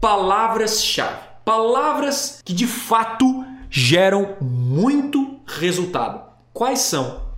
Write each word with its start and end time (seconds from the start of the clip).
palavras-chave. 0.00 1.28
Palavras 1.44 2.40
que 2.44 2.52
de 2.52 2.66
fato 2.66 3.44
geram 3.68 4.36
muito 4.40 5.40
resultado. 5.46 6.22
Quais 6.52 6.80
são? 6.80 7.28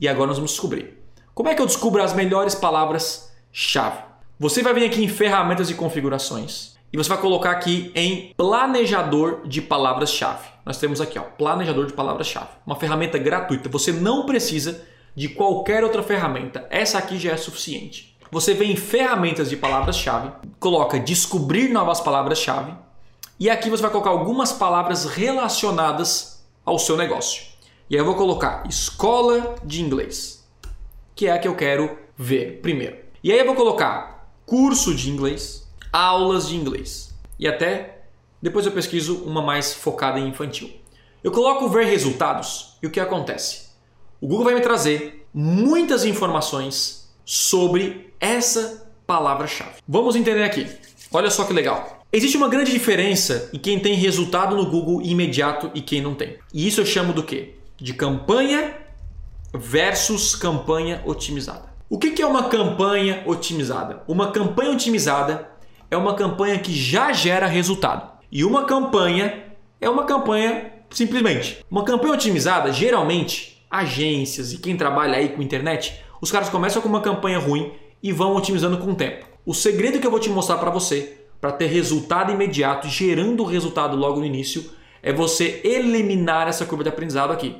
E 0.00 0.08
agora 0.08 0.28
nós 0.28 0.36
vamos 0.36 0.52
descobrir. 0.52 0.98
Como 1.34 1.48
é 1.48 1.54
que 1.54 1.62
eu 1.62 1.66
descubro 1.66 2.02
as 2.02 2.12
melhores 2.12 2.54
palavras-chave? 2.54 3.98
Você 4.38 4.62
vai 4.62 4.74
vir 4.74 4.84
aqui 4.84 5.02
em 5.02 5.08
ferramentas 5.08 5.70
e 5.70 5.74
configurações 5.74 6.76
e 6.92 6.96
você 6.96 7.08
vai 7.08 7.18
colocar 7.18 7.52
aqui 7.52 7.92
em 7.94 8.32
planejador 8.36 9.46
de 9.46 9.62
palavras-chave. 9.62 10.48
Nós 10.64 10.78
temos 10.78 11.00
aqui, 11.00 11.18
ó, 11.18 11.22
planejador 11.22 11.86
de 11.86 11.92
palavras-chave, 11.92 12.48
uma 12.66 12.76
ferramenta 12.76 13.16
gratuita. 13.16 13.68
Você 13.68 13.92
não 13.92 14.26
precisa 14.26 14.84
de 15.14 15.28
qualquer 15.28 15.84
outra 15.84 16.02
ferramenta. 16.02 16.66
Essa 16.70 16.98
aqui 16.98 17.18
já 17.18 17.32
é 17.32 17.36
suficiente. 17.36 18.09
Você 18.32 18.54
vem 18.54 18.72
em 18.72 18.76
ferramentas 18.76 19.50
de 19.50 19.56
palavras-chave, 19.56 20.30
coloca 20.60 21.00
descobrir 21.00 21.68
novas 21.68 22.00
palavras-chave 22.00 22.72
e 23.40 23.50
aqui 23.50 23.68
você 23.68 23.82
vai 23.82 23.90
colocar 23.90 24.10
algumas 24.10 24.52
palavras 24.52 25.04
relacionadas 25.04 26.44
ao 26.64 26.78
seu 26.78 26.96
negócio. 26.96 27.42
E 27.88 27.96
aí 27.96 28.00
eu 28.00 28.04
vou 28.04 28.14
colocar 28.14 28.62
escola 28.68 29.56
de 29.64 29.82
inglês, 29.82 30.46
que 31.16 31.26
é 31.26 31.32
a 31.32 31.38
que 31.40 31.48
eu 31.48 31.56
quero 31.56 31.98
ver 32.16 32.60
primeiro. 32.60 32.98
E 33.24 33.32
aí 33.32 33.38
eu 33.40 33.46
vou 33.46 33.56
colocar 33.56 34.32
curso 34.46 34.94
de 34.94 35.10
inglês, 35.10 35.68
aulas 35.92 36.48
de 36.48 36.54
inglês. 36.54 37.12
E 37.36 37.48
até 37.48 38.02
depois 38.40 38.64
eu 38.64 38.72
pesquiso 38.72 39.24
uma 39.24 39.42
mais 39.42 39.74
focada 39.74 40.20
em 40.20 40.28
infantil. 40.28 40.70
Eu 41.24 41.32
coloco 41.32 41.68
ver 41.68 41.86
resultados 41.86 42.76
e 42.80 42.86
o 42.86 42.90
que 42.90 43.00
acontece? 43.00 43.70
O 44.20 44.28
Google 44.28 44.44
vai 44.44 44.54
me 44.54 44.60
trazer 44.60 45.26
muitas 45.34 46.04
informações 46.04 46.99
sobre 47.30 48.12
essa 48.18 48.90
palavra-chave. 49.06 49.76
Vamos 49.86 50.16
entender 50.16 50.42
aqui. 50.42 50.66
Olha 51.12 51.30
só 51.30 51.44
que 51.44 51.52
legal. 51.52 52.04
Existe 52.12 52.36
uma 52.36 52.48
grande 52.48 52.72
diferença 52.72 53.48
em 53.52 53.58
quem 53.58 53.78
tem 53.78 53.94
resultado 53.94 54.56
no 54.56 54.66
Google 54.66 55.00
imediato 55.02 55.70
e 55.74 55.80
quem 55.80 56.00
não 56.00 56.14
tem. 56.14 56.38
E 56.52 56.66
isso 56.66 56.80
eu 56.80 56.86
chamo 56.86 57.12
do 57.12 57.22
quê? 57.22 57.54
de 57.80 57.94
campanha 57.94 58.74
versus 59.54 60.36
campanha 60.36 61.02
otimizada. 61.06 61.70
O 61.88 61.98
que 61.98 62.20
é 62.20 62.26
uma 62.26 62.48
campanha 62.48 63.22
otimizada? 63.26 64.02
Uma 64.06 64.30
campanha 64.30 64.70
otimizada 64.70 65.50
é 65.90 65.96
uma 65.96 66.14
campanha 66.14 66.58
que 66.58 66.72
já 66.72 67.12
gera 67.12 67.46
resultado. 67.46 68.08
E 68.30 68.44
uma 68.44 68.64
campanha 68.64 69.44
é 69.80 69.88
uma 69.88 70.04
campanha 70.04 70.72
simplesmente. 70.90 71.64
Uma 71.70 71.84
campanha 71.84 72.14
otimizada, 72.14 72.72
geralmente, 72.72 73.64
agências 73.68 74.52
e 74.52 74.58
quem 74.58 74.76
trabalha 74.76 75.16
aí 75.16 75.30
com 75.30 75.42
internet, 75.42 76.04
os 76.20 76.30
caras 76.30 76.48
começam 76.48 76.82
com 76.82 76.88
uma 76.88 77.00
campanha 77.00 77.38
ruim 77.38 77.72
e 78.02 78.12
vão 78.12 78.36
otimizando 78.36 78.78
com 78.78 78.92
o 78.92 78.94
tempo. 78.94 79.26
O 79.44 79.54
segredo 79.54 79.98
que 79.98 80.06
eu 80.06 80.10
vou 80.10 80.20
te 80.20 80.30
mostrar 80.30 80.58
para 80.58 80.70
você, 80.70 81.18
para 81.40 81.52
ter 81.52 81.66
resultado 81.66 82.32
imediato, 82.32 82.88
gerando 82.88 83.44
resultado 83.44 83.96
logo 83.96 84.20
no 84.20 84.26
início, 84.26 84.70
é 85.02 85.12
você 85.12 85.60
eliminar 85.64 86.48
essa 86.48 86.66
curva 86.66 86.84
de 86.84 86.90
aprendizado 86.90 87.32
aqui 87.32 87.56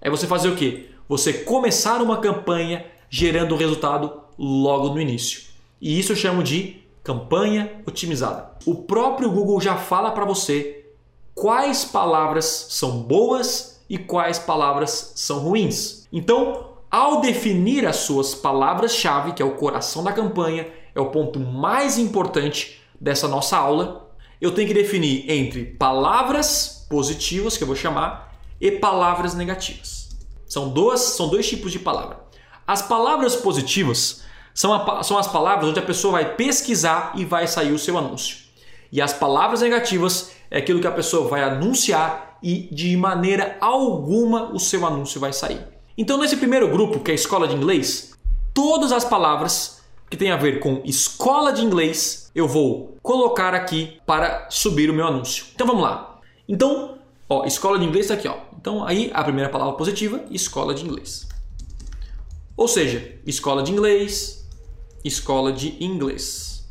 é 0.00 0.08
você 0.08 0.26
fazer 0.26 0.48
o 0.48 0.56
quê? 0.56 0.86
Você 1.08 1.32
começar 1.32 2.00
uma 2.00 2.18
campanha 2.18 2.86
gerando 3.08 3.56
resultado 3.56 4.12
logo 4.38 4.90
no 4.90 5.00
início. 5.00 5.42
E 5.80 5.98
isso 5.98 6.12
eu 6.12 6.16
chamo 6.16 6.42
de 6.42 6.80
campanha 7.02 7.82
otimizada. 7.86 8.52
O 8.64 8.74
próprio 8.74 9.30
Google 9.30 9.60
já 9.60 9.76
fala 9.76 10.12
para 10.12 10.24
você 10.24 10.86
quais 11.34 11.84
palavras 11.84 12.66
são 12.70 13.02
boas 13.02 13.82
e 13.88 13.98
quais 13.98 14.38
palavras 14.38 15.12
são 15.16 15.40
ruins. 15.40 16.06
Então, 16.12 16.69
ao 16.90 17.20
definir 17.20 17.86
as 17.86 17.96
suas 17.96 18.34
palavras-chave, 18.34 19.32
que 19.32 19.42
é 19.42 19.44
o 19.44 19.56
coração 19.56 20.02
da 20.02 20.12
campanha, 20.12 20.66
é 20.94 21.00
o 21.00 21.10
ponto 21.10 21.38
mais 21.38 21.98
importante 21.98 22.80
dessa 23.00 23.28
nossa 23.28 23.56
aula, 23.56 24.10
eu 24.40 24.52
tenho 24.52 24.66
que 24.66 24.74
definir 24.74 25.30
entre 25.30 25.64
palavras 25.64 26.86
positivas, 26.90 27.56
que 27.56 27.62
eu 27.62 27.66
vou 27.66 27.76
chamar, 27.76 28.34
e 28.60 28.70
palavras 28.72 29.34
negativas. 29.34 30.08
São, 30.46 30.68
duas, 30.68 31.00
são 31.00 31.28
dois 31.28 31.48
tipos 31.48 31.70
de 31.70 31.78
palavra. 31.78 32.18
As 32.66 32.82
palavras 32.82 33.36
positivas 33.36 34.22
são, 34.52 34.72
a, 34.72 35.02
são 35.02 35.16
as 35.16 35.28
palavras 35.28 35.68
onde 35.68 35.78
a 35.78 35.82
pessoa 35.82 36.12
vai 36.12 36.34
pesquisar 36.34 37.12
e 37.14 37.24
vai 37.24 37.46
sair 37.46 37.72
o 37.72 37.78
seu 37.78 37.96
anúncio. 37.96 38.38
E 38.90 39.00
as 39.00 39.12
palavras 39.12 39.60
negativas 39.60 40.32
é 40.50 40.58
aquilo 40.58 40.80
que 40.80 40.86
a 40.86 40.92
pessoa 40.92 41.28
vai 41.28 41.42
anunciar 41.42 42.38
e 42.42 42.68
de 42.72 42.96
maneira 42.96 43.56
alguma 43.60 44.52
o 44.52 44.58
seu 44.58 44.84
anúncio 44.84 45.20
vai 45.20 45.32
sair. 45.32 45.79
Então, 46.00 46.16
nesse 46.16 46.38
primeiro 46.38 46.66
grupo, 46.70 47.00
que 47.00 47.10
é 47.10 47.12
a 47.12 47.14
escola 47.14 47.46
de 47.46 47.54
inglês, 47.54 48.12
todas 48.54 48.90
as 48.90 49.04
palavras 49.04 49.82
que 50.08 50.16
tem 50.16 50.30
a 50.30 50.36
ver 50.38 50.58
com 50.58 50.80
escola 50.82 51.52
de 51.52 51.62
inglês 51.62 52.30
eu 52.34 52.48
vou 52.48 52.96
colocar 53.02 53.54
aqui 53.54 54.00
para 54.06 54.46
subir 54.48 54.88
o 54.88 54.94
meu 54.94 55.06
anúncio. 55.06 55.44
Então 55.54 55.66
vamos 55.66 55.82
lá. 55.82 56.18
Então, 56.48 56.98
Ó, 57.28 57.44
escola 57.44 57.78
de 57.78 57.84
inglês 57.84 58.06
está 58.06 58.14
aqui, 58.14 58.26
ó. 58.26 58.38
Então 58.58 58.82
aí 58.82 59.10
a 59.12 59.22
primeira 59.22 59.50
palavra 59.50 59.74
positiva, 59.74 60.24
escola 60.30 60.74
de 60.74 60.86
inglês. 60.86 61.28
Ou 62.56 62.66
seja, 62.66 63.20
escola 63.26 63.62
de 63.62 63.70
inglês, 63.70 64.48
escola 65.04 65.52
de 65.52 65.76
inglês. 65.84 66.66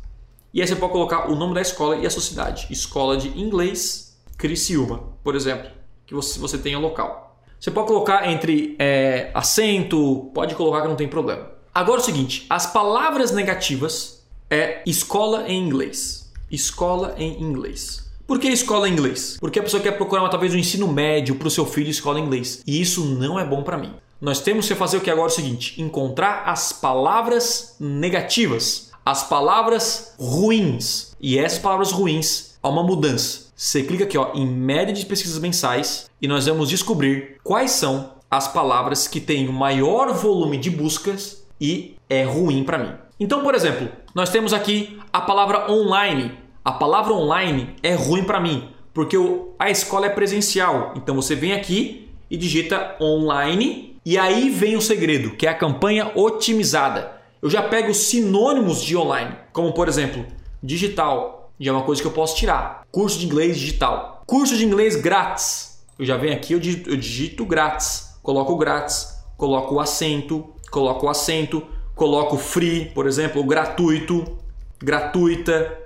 E 0.52 0.60
aí 0.60 0.66
você 0.66 0.74
pode 0.74 0.92
colocar 0.92 1.30
o 1.30 1.36
nome 1.36 1.54
da 1.54 1.62
escola 1.62 1.96
e 1.96 2.04
a 2.04 2.10
sua 2.10 2.20
cidade. 2.20 2.66
Escola 2.68 3.16
de 3.16 3.28
inglês 3.40 4.20
Criciúma, 4.36 4.98
por 5.22 5.36
exemplo, 5.36 5.70
que 6.04 6.14
você, 6.14 6.38
você 6.38 6.58
tenha 6.58 6.78
local. 6.80 7.29
Você 7.60 7.70
pode 7.70 7.88
colocar 7.88 8.26
entre 8.26 8.74
é, 8.78 9.30
acento, 9.34 10.30
pode 10.32 10.54
colocar 10.54 10.80
que 10.80 10.88
não 10.88 10.96
tem 10.96 11.06
problema. 11.06 11.46
Agora 11.74 12.00
é 12.00 12.02
o 12.02 12.04
seguinte, 12.04 12.46
as 12.48 12.64
palavras 12.64 13.32
negativas 13.32 14.24
é 14.48 14.80
escola 14.86 15.46
em 15.46 15.62
inglês. 15.62 16.32
Escola 16.50 17.14
em 17.18 17.38
inglês. 17.42 18.10
Por 18.26 18.38
que 18.38 18.48
escola 18.48 18.88
em 18.88 18.92
inglês? 18.92 19.36
Porque 19.38 19.58
a 19.58 19.62
pessoa 19.62 19.82
quer 19.82 19.92
procurar 19.92 20.26
talvez 20.30 20.54
um 20.54 20.56
ensino 20.56 20.88
médio 20.88 21.34
para 21.34 21.48
o 21.48 21.50
seu 21.50 21.66
filho 21.66 21.90
escola 21.90 22.18
em 22.18 22.24
inglês. 22.24 22.62
E 22.66 22.80
isso 22.80 23.04
não 23.04 23.38
é 23.38 23.44
bom 23.44 23.62
para 23.62 23.76
mim. 23.76 23.92
Nós 24.18 24.40
temos 24.40 24.66
que 24.66 24.74
fazer 24.74 24.96
o 24.96 25.00
que 25.02 25.10
agora 25.10 25.28
é 25.28 25.32
o 25.32 25.34
seguinte: 25.34 25.82
encontrar 25.82 26.44
as 26.46 26.72
palavras 26.72 27.76
negativas, 27.78 28.90
as 29.04 29.24
palavras 29.24 30.14
ruins. 30.18 31.14
E 31.20 31.38
essas 31.38 31.58
palavras 31.58 31.92
ruins 31.92 32.49
há 32.62 32.68
uma 32.68 32.82
mudança. 32.82 33.50
Você 33.54 33.82
clica 33.82 34.04
aqui 34.04 34.16
ó, 34.16 34.32
em 34.34 34.46
média 34.46 34.94
de 34.94 35.06
pesquisas 35.06 35.38
mensais 35.38 36.10
e 36.20 36.28
nós 36.28 36.46
vamos 36.46 36.68
descobrir 36.68 37.36
quais 37.42 37.72
são 37.72 38.14
as 38.30 38.48
palavras 38.48 39.08
que 39.08 39.20
têm 39.20 39.48
o 39.48 39.52
maior 39.52 40.12
volume 40.14 40.56
de 40.56 40.70
buscas 40.70 41.44
e 41.60 41.96
é 42.08 42.22
ruim 42.22 42.64
para 42.64 42.78
mim. 42.78 42.92
Então, 43.18 43.42
por 43.42 43.54
exemplo, 43.54 43.88
nós 44.14 44.30
temos 44.30 44.52
aqui 44.52 44.98
a 45.12 45.20
palavra 45.20 45.70
online 45.70 46.40
a 46.62 46.72
palavra 46.72 47.14
online 47.14 47.74
é 47.82 47.94
ruim 47.94 48.22
para 48.22 48.38
mim, 48.38 48.68
porque 48.92 49.16
a 49.58 49.70
escola 49.70 50.06
é 50.06 50.10
presencial. 50.10 50.92
Então 50.94 51.16
você 51.16 51.34
vem 51.34 51.54
aqui 51.54 52.10
e 52.30 52.36
digita 52.36 52.96
online 53.00 53.96
e 54.04 54.18
aí 54.18 54.50
vem 54.50 54.76
o 54.76 54.80
segredo, 54.80 55.30
que 55.30 55.46
é 55.46 55.50
a 55.50 55.54
campanha 55.54 56.12
otimizada. 56.14 57.12
Eu 57.40 57.48
já 57.48 57.62
pego 57.62 57.94
sinônimos 57.94 58.82
de 58.82 58.94
online, 58.94 59.34
como 59.54 59.72
por 59.72 59.88
exemplo, 59.88 60.26
digital, 60.62 61.39
já 61.60 61.70
é 61.70 61.74
uma 61.74 61.84
coisa 61.84 62.00
que 62.00 62.08
eu 62.08 62.12
posso 62.12 62.34
tirar. 62.36 62.86
Curso 62.90 63.18
de 63.18 63.26
inglês 63.26 63.58
digital. 63.58 64.22
Curso 64.26 64.56
de 64.56 64.64
inglês 64.64 64.96
grátis. 64.96 65.84
Eu 65.98 66.06
já 66.06 66.16
venho 66.16 66.32
aqui, 66.32 66.54
eu 66.54 66.58
digito, 66.58 66.88
eu 66.88 66.96
digito 66.96 67.44
grátis, 67.44 68.16
coloco 68.22 68.56
grátis, 68.56 69.22
coloco 69.36 69.74
o 69.74 69.80
acento, 69.80 70.48
coloco 70.70 71.04
o 71.04 71.08
acento, 71.10 71.62
coloco 71.94 72.38
free, 72.38 72.86
por 72.94 73.06
exemplo, 73.06 73.44
gratuito, 73.44 74.38
gratuita, 74.78 75.78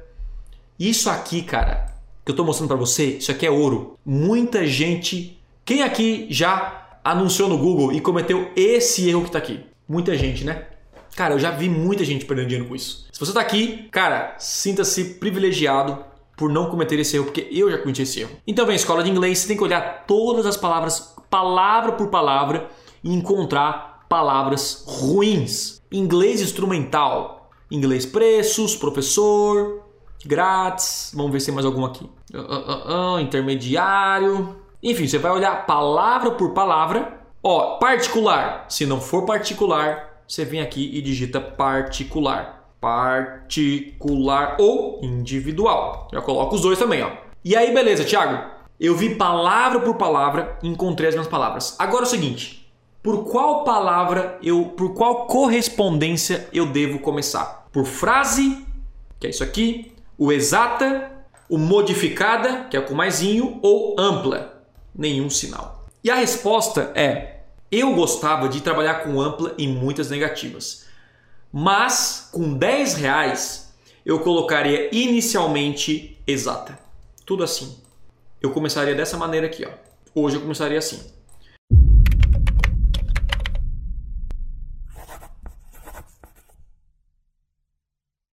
isso 0.79 1.09
aqui, 1.09 1.43
cara, 1.43 1.87
que 2.25 2.33
eu 2.33 2.37
tô 2.37 2.45
mostrando 2.45 2.69
para 2.69 2.77
você, 2.77 3.17
isso 3.17 3.31
aqui 3.31 3.47
é 3.47 3.51
ouro. 3.51 3.97
Muita 4.05 4.67
gente. 4.67 5.39
Quem 5.65 5.83
aqui 5.83 6.27
já 6.31 6.99
anunciou 7.05 7.49
no 7.49 7.56
Google 7.56 7.93
e 7.93 8.01
cometeu 8.01 8.51
esse 8.56 9.09
erro 9.09 9.25
que 9.25 9.31
tá 9.31 9.39
aqui? 9.39 9.65
Muita 9.89 10.17
gente, 10.17 10.45
né? 10.45 10.67
Cara, 11.16 11.34
eu 11.34 11.38
já 11.38 11.50
vi 11.50 11.69
muita 11.69 12.04
gente 12.04 12.25
perdendo 12.25 12.48
dinheiro 12.48 12.69
com 12.69 12.75
isso. 12.75 13.06
Se 13.12 13.20
você 13.20 13.32
tá 13.32 13.41
aqui, 13.41 13.88
cara, 13.91 14.34
sinta-se 14.38 15.14
privilegiado 15.14 16.04
por 16.36 16.50
não 16.50 16.69
cometer 16.69 16.98
esse 16.98 17.16
erro, 17.16 17.26
porque 17.26 17.49
eu 17.50 17.70
já 17.70 17.78
cometi 17.78 18.02
esse 18.02 18.20
erro. 18.20 18.37
Então, 18.46 18.66
vem 18.66 18.75
escola 18.75 19.02
de 19.02 19.11
inglês, 19.11 19.38
você 19.38 19.49
tem 19.49 19.56
que 19.56 19.62
olhar 19.62 20.05
todas 20.06 20.44
as 20.46 20.56
palavras, 20.56 21.14
palavra 21.31 21.93
por 21.93 22.08
palavra, 22.08 22.69
e 23.02 23.14
encontrar 23.14 24.05
palavras 24.08 24.84
ruins. 24.87 25.82
Inglês 25.93 26.40
instrumental, 26.40 27.50
inglês 27.70 28.05
preços, 28.05 28.75
professor, 28.75 29.82
grátis. 30.25 31.12
Vamos 31.14 31.32
ver 31.32 31.40
se 31.40 31.46
tem 31.46 31.55
mais 31.55 31.67
algum 31.67 31.84
aqui. 31.84 32.10
Uh, 32.32 32.38
uh, 32.38 33.14
uh, 33.14 33.20
intermediário. 33.20 34.56
Enfim, 34.82 35.06
você 35.06 35.19
vai 35.19 35.31
olhar 35.31 35.67
palavra 35.67 36.32
por 36.32 36.50
palavra. 36.50 37.20
Ó, 37.43 37.78
particular. 37.78 38.67
Se 38.69 38.87
não 38.87 39.00
for 39.00 39.25
particular, 39.25 40.13
você 40.34 40.44
vem 40.44 40.60
aqui 40.60 40.90
e 40.92 41.00
digita 41.00 41.40
particular. 41.40 42.75
Particular 42.81 44.56
ou 44.58 44.98
individual. 45.02 46.08
Já 46.12 46.20
coloco 46.20 46.56
os 46.56 46.60
dois 46.60 46.78
também, 46.78 47.02
ó. 47.02 47.12
E 47.44 47.54
aí, 47.54 47.72
beleza, 47.72 48.04
Thiago? 48.04 48.52
Eu 48.78 48.96
vi 48.96 49.14
palavra 49.14 49.81
por 49.81 49.94
palavra 49.94 50.58
e 50.62 50.69
encontrei 50.69 51.08
as 51.08 51.14
minhas 51.14 51.28
palavras. 51.28 51.76
Agora 51.78 52.02
é 52.02 52.06
o 52.06 52.10
seguinte: 52.10 52.69
por 53.02 53.31
qual 53.31 53.62
palavra 53.62 54.38
eu, 54.42 54.66
por 54.76 54.92
qual 54.92 55.26
correspondência 55.26 56.48
eu 56.52 56.66
devo 56.66 56.98
começar? 56.98 57.69
Por 57.72 57.84
frase, 57.84 58.66
que 59.20 59.28
é 59.28 59.31
isso 59.31 59.44
aqui, 59.44 59.92
o 60.19 60.32
exata 60.32 61.12
O 61.48 61.58
modificada, 61.58 62.64
que 62.70 62.76
é 62.76 62.81
com 62.81 62.94
maisinho, 62.94 63.60
ou 63.62 63.94
ampla? 63.98 64.64
Nenhum 64.94 65.28
sinal. 65.28 65.84
E 66.02 66.10
a 66.10 66.14
resposta 66.14 66.90
é: 66.94 67.33
eu 67.79 67.94
gostava 67.94 68.49
de 68.49 68.61
trabalhar 68.61 69.03
com 69.03 69.21
ampla 69.21 69.55
e 69.59 69.67
muitas 69.67 70.11
negativas. 70.11 70.85
Mas 71.53 72.29
com 72.32 72.55
10 72.55 72.94
reais 72.94 73.75
eu 74.05 74.21
colocaria 74.21 74.91
inicialmente 74.93 76.19
exata. 76.26 76.79
Tudo 77.25 77.43
assim. 77.43 77.76
Eu 78.41 78.50
começaria 78.50 78.94
dessa 78.94 79.17
maneira 79.17 79.47
aqui, 79.47 79.65
ó. 79.65 79.71
Hoje 80.15 80.37
eu 80.37 80.43
começaria 80.43 80.79
assim. 80.79 81.00